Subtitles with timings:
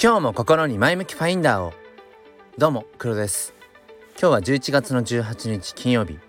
[0.00, 1.72] 今日も心に前向きファインダーを。
[2.56, 3.52] どうも黒です。
[4.10, 6.20] 今日は11月の18日金曜日、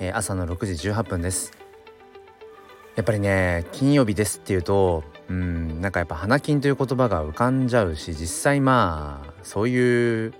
[0.00, 1.52] えー、朝の6時18分です。
[2.96, 10.34] やっぱりね金曜日ですっていうとうんなんかやっぱ花金という言葉が浮かんじゃうし実際まあそういう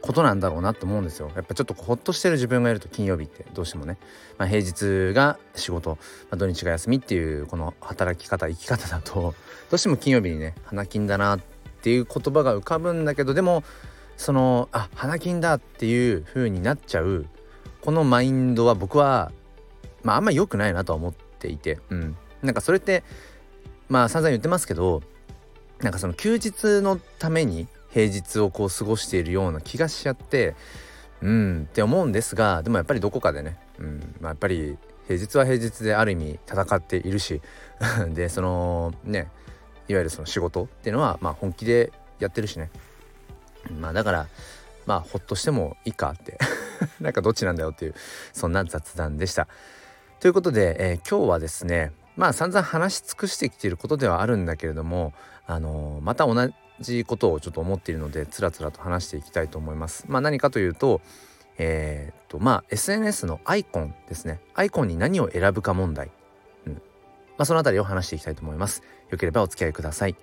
[0.00, 1.30] ことなんだろうなと思うんですよ。
[1.34, 3.98] やっぱちょっとほっとしてる自分がいると金曜日ってどうしてもね、
[4.38, 5.96] まあ、平日が仕事、ま
[6.30, 9.34] あ、土日が休みっていうこの働き方生き方だとど
[9.72, 13.62] うしても金曜日にね花金だなってっていう言葉が浮かぶんだけどでも
[14.16, 17.26] そのあ花金だっていう風になっちゃう
[17.80, 19.32] このマインドは僕は
[20.02, 22.16] まああんまり良くないなとは思っていてうん。
[22.42, 23.02] なんかそれって
[23.88, 25.02] まあ散々言ってますけど
[25.80, 30.54] なんかその休日のために平日をこう過ごしているような気がしちゃって
[31.20, 34.14] うんって思うんですがでもやっぱりどこかでね、うん。
[34.20, 34.76] まあ、やっぱり
[35.06, 37.40] 平日は平日である意味戦っているし
[38.14, 39.28] でそのね
[39.88, 42.70] いわゆるその仕事っていうのはまあ本気でやってるしね
[43.80, 44.26] まあだから
[44.86, 46.38] まあほっとしてもいいかって
[47.00, 47.94] なんかどっちなんだよっていう
[48.32, 49.48] そんな雑談でした。
[50.20, 55.12] ということで、えー、今日はですねまあ散々話し尽くしてきていることではあるんだけれども
[55.46, 56.34] あのー、また同
[56.80, 60.04] じことをちょっと思っているのでつらつらと話していきたいと思います。
[60.08, 61.00] まあ、何かというと
[61.58, 66.10] えー、っとまあ SNS のアイコンですねアイコンに何を選ぶか問題、
[66.66, 66.80] うんま
[67.38, 68.82] あ、その辺りを話していきたいと思います。
[69.10, 70.16] よければお付き合いください。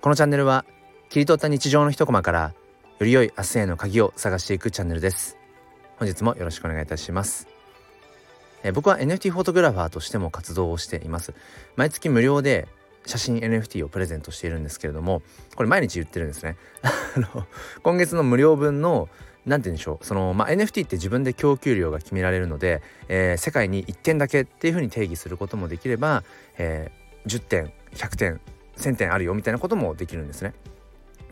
[0.00, 0.64] このチャンネルは
[1.10, 2.54] 切り取った日常の一コマから
[2.98, 5.36] より良い明日への鍵を探していくチャンネルです。
[5.96, 7.48] 本日もよろしくお願いいたします。
[8.62, 11.34] え僕は NFT フォトグラファーとしても活動をしています。
[11.76, 12.68] 毎月無料で
[13.06, 15.22] 写真 NFT をプレゼントしているんですけれども
[15.56, 16.56] これ毎日言ってるんですね
[17.82, 19.08] 今月の無料分の
[19.46, 26.24] 何て言うんでしょうその、まあ、NFT って自分で供給量が決められるので、えー、世界に1点だけっていうふうに定義することもできれば、
[26.56, 28.40] えー、10点100点
[28.76, 30.54] 1000点あるよみたいなこともできるんですね。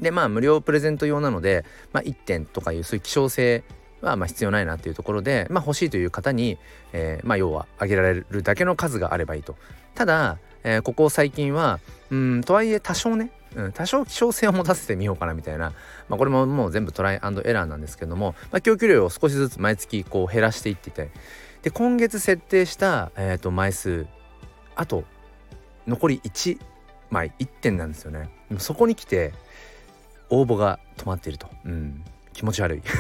[0.01, 3.63] でまあ無料プレゼント用なので、まあ、1点とかいうそういう希少性
[4.01, 6.59] はま必要ないなっていうところで、まあ、欲しいという方に、
[6.93, 9.57] えー、まあ要はあげられるだけの数があればいいと。
[9.95, 15.73] ただえー、ここ最近はうんとはいえ多少ね、うん、多少希少性を持たせてみようかなみたいな、
[16.09, 21.11] まあ、これももう全部トライアンドエラーなんですけども、ま、供給量を少しずつ毎月こう減らしていってて
[21.63, 24.07] で今月設定した、えー、と枚数
[24.75, 25.05] あと
[25.87, 26.59] 残り1
[27.11, 28.31] 枚1点なんですよね。
[28.49, 29.33] でもそこに来て
[30.31, 32.83] 応募が止まっていると、うん、気持ち悪い。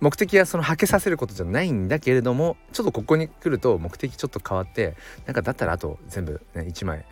[0.00, 4.96] 目的はそのはけさせることじゃないんだけれどもちょっとここに来ると目的ちょっと変わって
[5.26, 7.04] なんかだったらあと全部ね1枚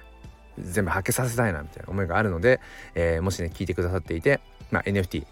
[0.59, 2.61] 全部はけさせたいなみたいな思いがあるので、
[2.95, 4.41] えー、もしね聞いてくださっていて、
[4.71, 5.27] まあ、NFT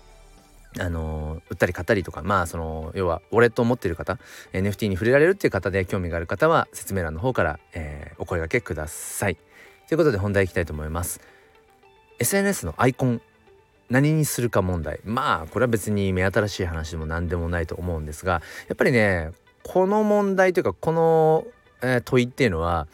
[0.78, 4.18] あの、売ったり買ったりとかまあその要はウォレットを持ってる方
[4.52, 9.36] NFT に触れられるっていう方で興味がある方は説明欄の方から、えー、お声がけください。
[9.88, 11.20] ということで本題いきたいと思います。
[12.18, 13.20] SNS のアイコン
[13.90, 19.30] 何にするか問題まあこれは別に目新しい話でも何でもないと思うんですがやっぱりね
[19.62, 21.46] この問題というかこの、
[21.82, 22.88] えー、問いっていうのは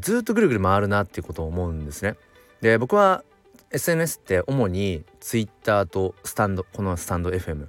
[0.00, 2.16] ずっとぐるぐる回るなっていうことを思うんですね。
[2.60, 3.24] で僕は
[3.70, 7.68] SNS って主に Twitter とスタンドこのスタンド FM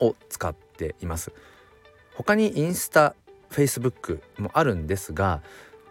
[0.00, 1.32] を使っています。
[2.14, 3.14] 他にインスタ
[3.50, 5.42] Facebook もあるんですが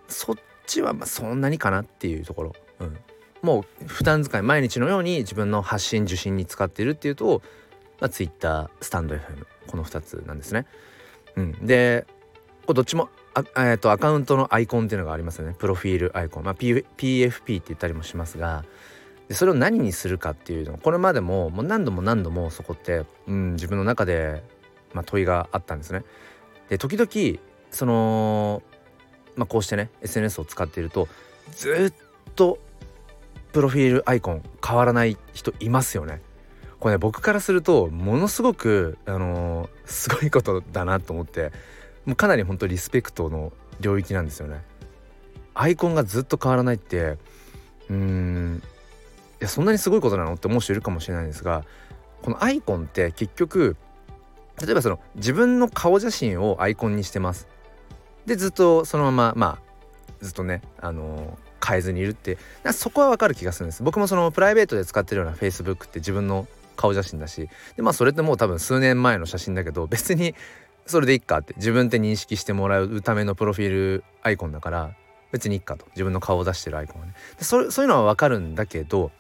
[0.08, 0.36] そっ
[0.66, 2.98] ちはまあそんなにかなっていうところ、うん、
[3.42, 7.42] もう普段使い毎日のように自分の発信受信に使っているっていうと、
[8.00, 10.66] まあ、Twitter スタンド FM この2つなんですね。
[11.36, 12.06] うん、で
[12.66, 15.56] これどっちも、えー、とアカウントのアイコンっていうのがありますよね。
[15.58, 18.64] プロフィールアイコン、まあ、P、PFP って言ったりもしますが。
[19.28, 20.78] でそれを何にするかっていうの。
[20.78, 24.44] これまでももう何度も何度もそこって、うん、自分の中で、
[24.94, 26.04] まあ、問いがあったんですね。
[26.70, 27.40] で時々
[27.72, 28.62] その、
[29.36, 31.08] まあ、こうしてね SNS を使っていると
[31.52, 32.60] ずっと
[33.52, 36.22] プロフィールアイコン変わらない人いますよね。
[36.80, 41.52] これね僕からするとものすごくあのー、すごいことだなと思って。
[42.06, 44.62] もうかなり本当リスペクトの領域なんですよね。
[45.54, 47.18] アイコンがずっと変わらないって
[47.90, 48.64] うーん
[49.40, 51.64] いやそんなにすごいことなのって思う人いるかもしれないんですが
[52.22, 53.76] このアイコンって結局
[54.62, 57.48] 例えばその自分の顔写真をアイコンにしてます。
[58.26, 59.74] でずっとそのまままあ
[60.22, 62.38] ずっとねあの変えずにいるって
[62.74, 70.36] そこはわかる気がするんです僕もそのプライベートで使ってるような Facebook って自分の顔写真だしでまあそれってもう多分数年前の写真だけど別に
[70.86, 74.96] それでいっかって自分って認識してもらうためのプロフィールアイコンだから
[75.32, 77.14] 別にいっかと自分の顔を出してるアイコンはね。
[77.38, 79.12] でそそういうのはわかるんだけど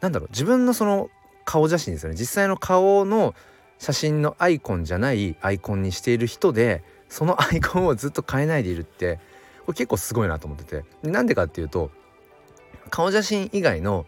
[0.00, 1.10] なんだろう自分のその
[1.44, 2.16] 顔写真ですよね。
[2.16, 3.34] 実際の顔の
[3.78, 9.18] 写真のアイコンじゃないアイコンにしている人でそのアイコンをずっと変えないでいるって
[9.66, 10.84] これ結構すごいなと思ってて。
[11.08, 11.90] なんでかっていうと
[12.90, 14.06] 顔写真以外の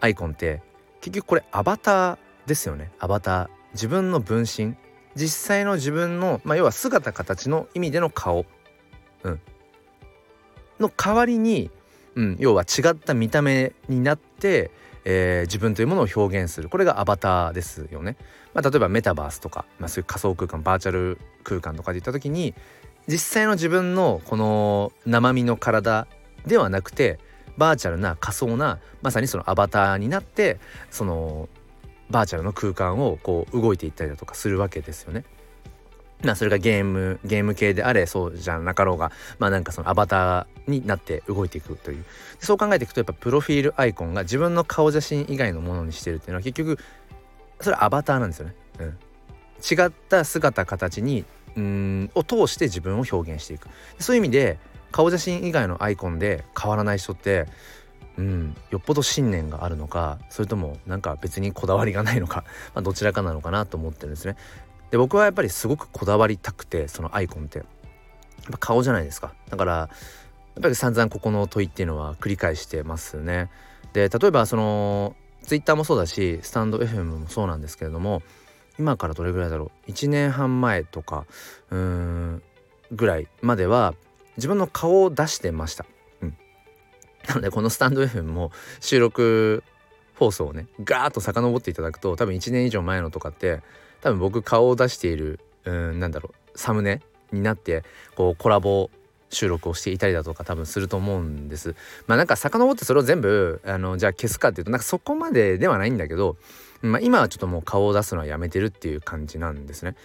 [0.00, 0.62] アイコンって
[1.00, 2.90] 結局これアバターですよね。
[2.98, 3.48] アバター。
[3.74, 4.74] 自分の分身。
[5.18, 8.46] 実際の自分の、まあ、要は姿形の意味での顔、
[9.24, 9.40] うん、
[10.78, 11.70] の代わりに、
[12.14, 14.70] うん、要は違った見た目になって、
[15.04, 16.68] えー、自分というものを表現する。
[16.68, 18.16] これがアバターですよね。
[18.54, 22.54] まあ、例えばメタバースとか、まあ、そういう仮想空間バーチャル空間とかで言った時に
[23.08, 26.06] 実際の自分のこの生身の体
[26.46, 27.18] ではなくて
[27.56, 30.60] バーチャルな仮想なまさにそのアバターになって
[30.90, 31.48] その
[32.10, 35.24] バーチャルの空間をこう動いていったりだとかするわけですよね。
[36.22, 42.04] まあそれがゲームゲーム系であれそうじゃなかろうがまあなんかそのアバターになって動いていくという
[42.40, 46.78] そう考えていくとやっぱプロフィールアイコンが自分の顔写真以外のものにしてるっていうのは結局
[47.60, 48.54] それはアバターなんですよね。
[48.80, 51.24] うん、違った姿形に
[51.56, 53.68] うんを通して自分を表現していく
[53.98, 54.58] そういう意味で
[54.92, 57.46] 顔写真以外のアイコンで変わらない人って
[58.18, 62.44] うん、よっぽど信念があるのかそれともなんか別にこだわりがないのか、
[62.74, 64.36] まあ、どちらかなのかなと思ってるんですね。
[64.90, 67.66] で僕はやっぱりすごくこだわりたくてそのアイコンってやっ
[68.52, 69.88] ぱ顔じゃないですかだからや
[70.58, 73.50] っぱり散々ここの問いっていうのは繰り返してますね。
[73.92, 78.22] で例えばそのツイッターもそうだしスタンド FM もそうなんですけれども
[78.78, 81.26] 今からどれぐらいだろう？1年半前とか
[81.70, 82.42] うーん
[82.90, 83.94] ぐらいまでは
[84.36, 85.84] 自分の顔を出してました。
[87.28, 89.62] なのでこのスタンド FM も収録
[90.16, 93.60] 放送をねガーッと遡っていただくと多分1年以上前のとかって
[94.00, 97.00] 多分僕顔を出しているうんなんだろうサムネ
[97.32, 97.84] になって
[98.16, 98.90] こうコラボ
[99.30, 101.76] 収録をしていたりだとか多分すると思うんです。
[102.06, 106.36] まあなんか遡ってそれを全部あのじゃあ消すかっていうとなんかそこまでではないんだけど、
[106.80, 109.96] まあ、今はちょっともう顔を出すのはやめてるっていう感じなんですね。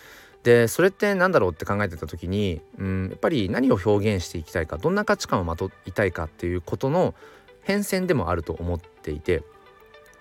[0.43, 7.15] でそれって何だろうって考えてた時に、うん、やっぱり何を表現していきたいかどんな価値観をまといたいかっていうことの
[7.61, 9.43] 変遷でもあると思っていて、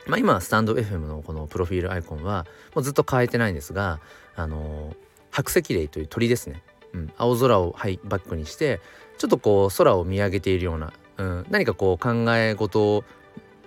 [0.07, 3.99] まあ、今スタンド FM のこのプロフィールアイコンはもうずっと変えてないんですが
[4.37, 4.95] あの
[5.33, 8.81] 白石霊という鳥ですね、うん、青空をハイバックにして
[9.19, 13.05] ちょっとこう空を見上げているような、うん、何かこう考え事を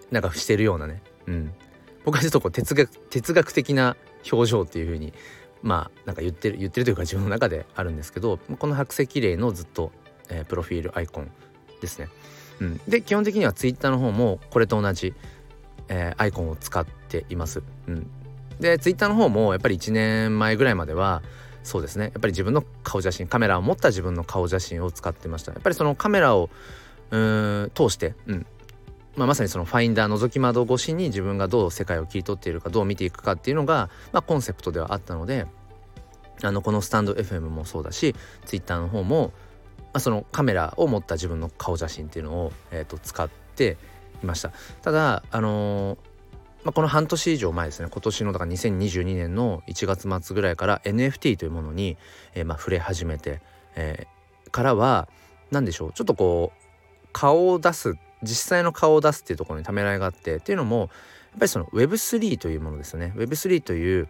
[0.09, 1.53] なんかしてるようなね、うん、
[2.05, 3.97] 僕はちょっとこう哲学哲学的な
[4.31, 5.13] 表情っていう風に
[5.65, 9.91] まあなんか言ってる言ってるというか自分の中であるんですけどこの白石霊のずっと、
[10.29, 11.31] えー、プロフィールアイコン
[11.81, 12.07] ですね。
[12.61, 15.13] うん、で基本的にはツイッターの方もこれと同じ、
[15.89, 17.63] えー、アイコンを使っています。
[17.87, 18.07] うん、
[18.59, 21.23] でツイッターの方もやっぱり1年前ぐらいまでは
[21.63, 25.51] そうですねやっぱり自分の顔写真カメラを持った自分の顔写真を使ってました。
[25.51, 26.51] やっぱりそのカメラを
[27.09, 28.45] うん通して、うん
[29.15, 35.47] まあ、まさにそのファインダー覗き窓越しに自分がどう世界を切り取っているかどう見ていくかっていうのが、まあ、コンセプトではあったので
[36.43, 38.13] あのこのスタンド FM もそうだし
[38.45, 39.31] Twitter の方も、
[39.77, 43.77] まあ、そのカメラを持った自分の顔写真っていうのを、えー、と使って
[44.21, 44.51] いました。
[44.81, 45.97] ただあのー、
[46.65, 51.97] まあ、この半年以上前ですね今年のだから2022年の1月末ぐらいから NFT というものに、
[52.33, 53.41] えー、まあ触れ始めて、
[53.75, 55.07] えー、からは
[55.51, 57.93] 何でしょうちょっとこう顔を出すっ
[58.25, 60.89] 実際の顔を出すっていうところにためらいがあってっていうのもやっ
[61.39, 63.13] ぱりその Web3 というものですね。
[63.15, 64.07] Web3 という、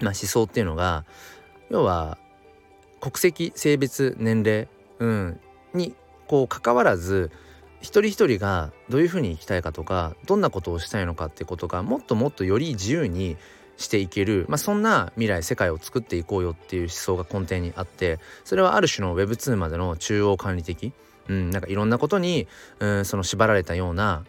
[0.00, 1.04] まあ、思想っていうのが
[1.70, 2.18] 要は
[3.00, 4.68] 国籍性別年齢、
[4.98, 5.40] うん、
[5.74, 5.94] に
[6.26, 7.30] こう関わらず
[7.80, 13.36] 一人一人がどういうふうに生きたいかとかどんなことをしたいのかってことがもっともっとより自由に
[13.76, 20.92] していける、まあ、そんな未来世界を作っていこうよっていう思想が根底にあってそれはある種の Web2 までの中央管理的
[21.28, 22.46] うん、なんかいろんなことに、
[22.78, 24.24] うん、その縛られたような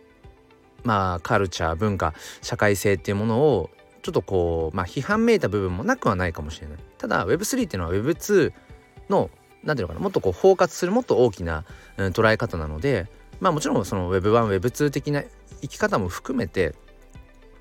[0.84, 3.70] まあカルチャー文化社会性っていうものを
[4.02, 6.78] ちょっとこうまあ批判めいた部分もなくはないかもしれない。
[6.98, 8.54] ただ Web3 っていうのは Web2
[9.10, 9.30] の
[9.64, 11.66] 何ていうのかなもっとこう包括するもっと大きな、
[11.98, 13.08] うん、捉え方なので
[13.40, 15.24] まあもちろんその Web1Web2 的な
[15.62, 16.76] 生き方も含めて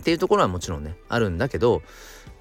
[0.00, 1.82] っていうところはもちろんねあるんだけど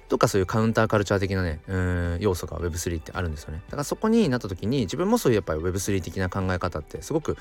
[0.08, 3.62] とかそういうカウンターカルチャー的なねうん要素が Web3 ってあるんですよね。
[3.66, 7.36] だからそこになった時に自分もそういうやっぱり Web3 的な考え方ってすごく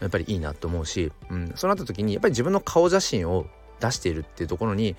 [0.00, 3.46] やっぱりいいなと思うし、うん、そうなった時にやっぱり自分の顔写真を
[3.80, 4.96] 出しているっていうところに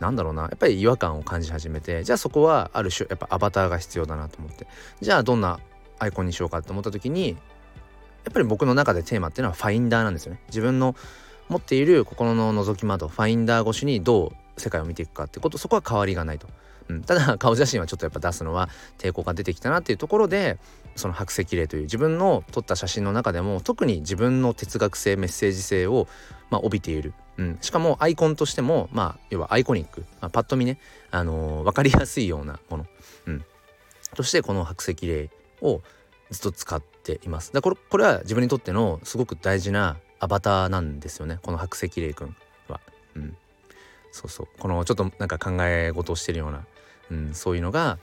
[0.00, 4.66] 何だろうなやっぱり違和感を感じ始めてじゃあそこはある種やっぱアバターが必要だなと思って
[5.00, 5.60] じゃあどんな
[5.98, 7.34] アイコンにしようかって思った時にや
[8.30, 10.40] っぱり僕の中でテーマっていうのはファインダーなんですよね。
[10.48, 10.94] 自分の
[11.48, 16.48] 持っている心の覗き窓ファインダー越しにどう世界を見ていくかってことそこは変わりがないと。
[16.88, 20.58] うん、ただ 顔写真はちょっとやっぱ出すのは抵抗が出てきたなっていうところで
[20.96, 26.08] その白石霊という自分の撮った写真の中でも特に自分の哲学性メッセージ性を、
[26.50, 32.86] まあ、帯びている、うん、しかもアイコンとしてもまあ要はアイコニック、まあ、パッと見ね、あのー、分かりやすいようなもの、
[33.26, 33.44] うん、
[34.14, 35.82] としてこの白石霊を
[36.30, 37.52] ずっと使っています。
[37.52, 41.38] だこれこれは自分にとってのすごく大事なアバターなんですよね。
[41.42, 42.36] この白石霊くん
[42.68, 42.80] は。
[43.16, 43.36] うん、
[44.12, 46.64] そうそうこのちょっとなんか考え事をしてるような、
[47.10, 47.98] うん、そういうのが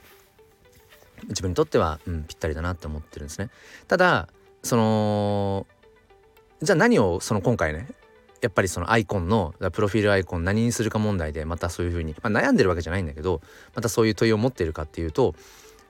[1.28, 3.48] 自分にとっては、うん、ぴったりだなって思ってるんですね。
[3.88, 4.28] ただ
[4.62, 5.66] その
[6.62, 7.88] じゃあ何をその今回ね
[8.42, 13.40] やっぱりそのアイコンのプロフィールアイコン何にするか問題でまたそういうふうに、まあ、悩んでるわけじゃないんだけど
[13.74, 15.34] またそういう問いを持っているかっていうと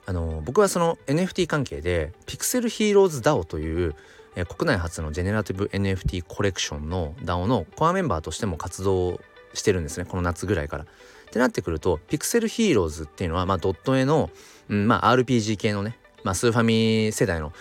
[0.05, 3.93] あの僕はその NFT 関係でピクセルヒーローズ DAO という、
[4.37, 9.19] え国内初のジェネラティブ NFT コレクションの DAO のコアメンバーとしても活動
[9.57, 10.85] してるんですねこの夏ぐらいから。
[10.85, 14.29] ってなってくるとピクセルヒーローズっていうのは、まあ、ドット絵の、
[14.69, 17.51] うんまあ、RPG 系のね、まあ、スーファミ世代の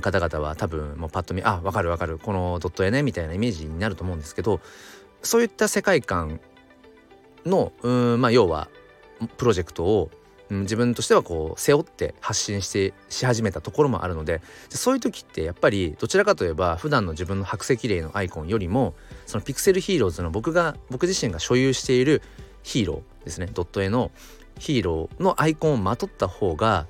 [0.00, 4.60] 方々は多分もうパッと見あわかるわかるこのドット絵ねみたいなイメージになると思うんですけど
[5.22, 6.40] そういった世界観
[7.44, 8.68] のうんまあ要は
[9.36, 10.10] プロジェクトを
[10.50, 18.94] 自分としてはこう背負って発信してし始めたところもあるのでそういう時ってやっぱりどちらかといえば普段の自分の白石霊のアイコンよりも
[19.26, 22.20] そのピクセルヒーローズの僕が僕自身が所有している
[22.62, 23.48] ヒーローですね。
[23.52, 24.10] ドット絵の
[24.58, 26.86] ヒーローのアイコンをまとった方が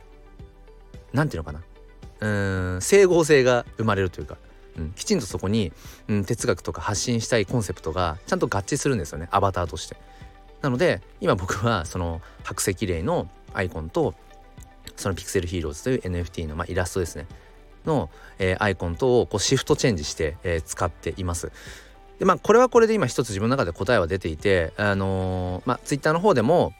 [1.13, 1.65] 何て言うのかな。
[2.21, 4.37] うん整合性が生まれるというか、
[4.77, 5.73] うん、きちんとそこに、
[6.09, 9.29] うん、哲学とか発信したいコンセプトがちゃんと合致するんですよね。
[9.31, 9.97] アバターとして。
[10.63, 14.15] なので今僕はその白石霊のアイコンと
[14.97, 17.27] そのピクセルヒーローズという NFT の、まあ、イラストですね。
[17.87, 21.53] の、えー、アイコンとをこうシフトチェンジして、えー、使っています。
[22.19, 26.75] でまあこれはこれで今一つ自分の中で答えは出ていてあのー、まあツイッターの方でも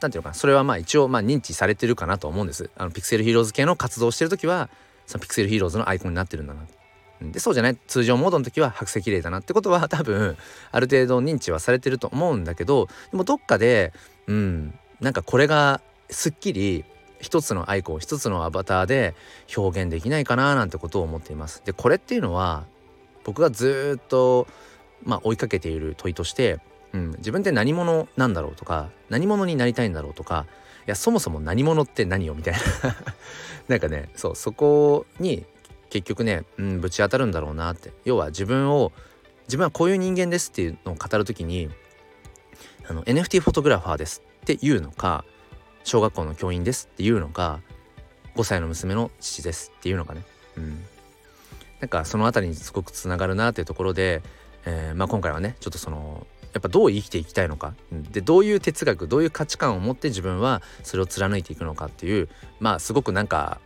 [0.00, 2.70] 何ていうのかなそれはまあ一応まあ認知されてるかなと思うんです。
[2.76, 4.70] あのピクセルヒーローズ系の活動をしてる時は
[5.06, 6.60] そのピクセルヒーローズのアイコンになってるんだな。
[7.20, 10.36] でそうじゃない通常モードの時は白石霊だなってことは 多分
[10.70, 13.92] ある程度認知はされてると思うんだけどでもどっかで
[14.28, 16.84] うんなんかこれがすっきり
[17.20, 19.14] 一つのアイコン一つのアバターで
[19.56, 21.62] 表現できないかななんてことを思っています。
[21.64, 22.64] でこれっていうのは
[23.24, 24.46] 僕がずっと
[25.04, 26.60] まあ追いかけている問いとして
[26.92, 30.46] うん、自分って何者なんだろうとか何者になりたいんだろうとか
[30.86, 32.60] いやそもそも何者って何よみたいな
[33.68, 35.44] なんかねそうそこに
[35.90, 38.92] 結局ね、うん、ぶち当たるんだろうなって要は自分を
[39.46, 41.70] 自分はこういう人間ですっていうのを語る時に
[42.88, 45.24] あの NFT フォトグラファーですっていうのか
[45.88, 47.60] 小学校の教員ですっていうのか
[48.36, 50.22] 5歳の娘の父ですっていうのかね、
[50.56, 50.84] うん、
[51.80, 54.22] なんかその辺りにすごくつながるなっていうところで、
[54.66, 57.74] えーまあ、今回はねちょっとそのやっぱどう生きていきたいのか、
[58.10, 62.28] でどういう哲学どういう価値観を持って自分はそれを貫いていくのかっていう
[62.58, 63.60] まあすごくなんか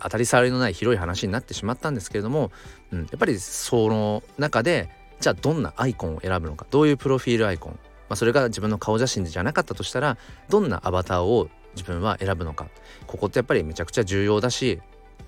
[0.00, 2.50] 当たり障りのない広い話になってしまったんですけれども、
[2.92, 4.90] うん、やっぱりその中で
[5.20, 6.66] じゃあどんなアイコンを選ぶのか。
[6.70, 7.78] どういうプロフィールアイコン、ま
[8.10, 12.68] あ、それが自分の顔写真じゃなかったとしたらどんなアバターを自分は選ぶのか。
[13.06, 14.80] ここってやっぱりめちゃくちゃ重要だし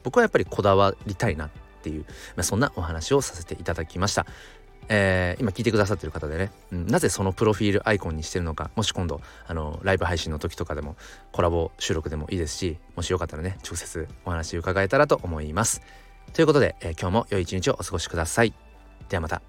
[0.03, 1.51] 僕はやっぱりこだわりたいなっ
[1.83, 2.03] ていう、
[2.37, 4.27] まあ、そんなお話をさせていただきました。
[4.89, 10.95] えー、今聞いてくださってる方でね、うん、なぜそのプロフィールアイコンにしてるのかもし今度あのライブ配信の時とかでも
[11.33, 15.83] コラボ収録でもいいですしもしよかったらね直接お話伺えたらと思います。
[16.33, 18.55] ということで、えー、今日も良い一日をお過ごしください。
[19.09, 19.43] ではまた。